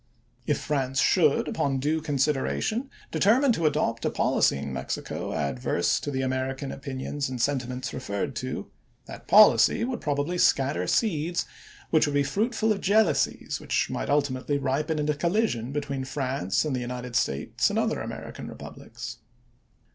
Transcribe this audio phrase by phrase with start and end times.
[0.47, 6.09] If France should, upon due consideration, determine to adopt a policy in Mexico adverse to
[6.09, 8.71] the American opinions and sentiments referred to,
[9.05, 11.45] that policy would probably scatter seeds
[11.91, 16.75] which would be fruitful of jealousies which might ultimately ripen into collision between France and
[16.75, 19.17] the United States and other American republics.